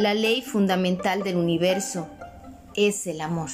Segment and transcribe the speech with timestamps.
[0.00, 2.08] la ley fundamental del universo
[2.74, 3.50] es el amor.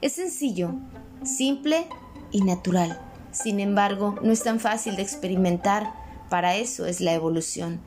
[0.00, 0.74] Es sencillo,
[1.22, 1.86] simple
[2.32, 3.00] y natural.
[3.30, 5.94] Sin embargo, no es tan fácil de experimentar.
[6.30, 7.80] Para eso es la evolución.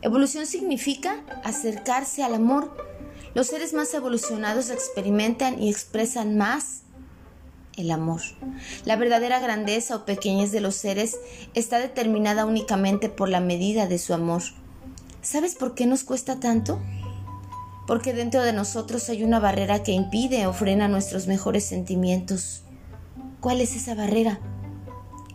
[0.00, 2.74] Evolución significa acercarse al amor.
[3.34, 6.84] Los seres más evolucionados experimentan y expresan más
[7.76, 8.22] el amor.
[8.86, 11.18] La verdadera grandeza o pequeñez de los seres
[11.52, 14.40] está determinada únicamente por la medida de su amor.
[15.22, 16.80] ¿Sabes por qué nos cuesta tanto?
[17.86, 22.62] Porque dentro de nosotros hay una barrera que impide o frena nuestros mejores sentimientos.
[23.40, 24.40] ¿Cuál es esa barrera?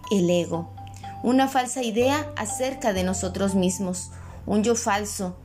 [0.10, 0.74] El ego.
[1.22, 4.10] Una falsa idea acerca de nosotros mismos,
[4.48, 5.38] un yo falso.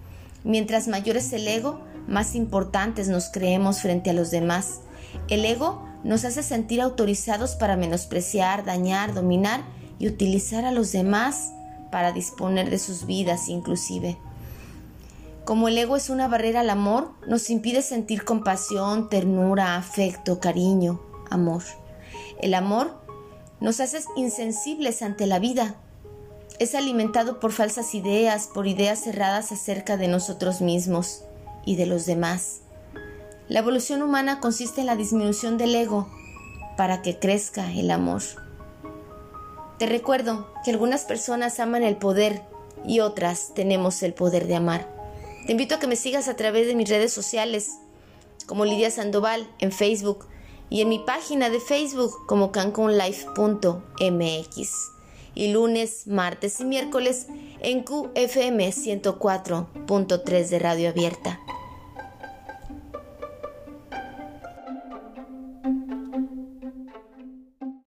[0.43, 4.81] Mientras mayor es el ego, más importantes nos creemos frente a los demás.
[5.29, 9.63] El ego nos hace sentir autorizados para menospreciar, dañar, dominar
[9.99, 11.53] y utilizar a los demás
[11.91, 14.17] para disponer de sus vidas inclusive.
[15.45, 21.01] Como el ego es una barrera al amor, nos impide sentir compasión, ternura, afecto, cariño,
[21.31, 21.63] amor.
[22.41, 23.01] El amor
[23.61, 25.77] nos hace insensibles ante la vida.
[26.59, 31.25] Es alimentado por falsas ideas, por ideas cerradas acerca de nosotros mismos
[31.65, 32.61] y de los demás.
[33.49, 36.09] La evolución humana consiste en la disminución del ego
[36.77, 38.23] para que crezca el amor.
[39.79, 42.43] Te recuerdo que algunas personas aman el poder
[42.87, 45.00] y otras tenemos el poder de amar.
[45.47, 47.73] Te invito a que me sigas a través de mis redes sociales
[48.47, 50.27] como Lidia Sandoval en Facebook
[50.69, 54.91] y en mi página de Facebook como cancunlife.mx
[55.35, 57.27] y lunes, martes y miércoles
[57.61, 61.41] en QFM 104.3 de Radio Abierta.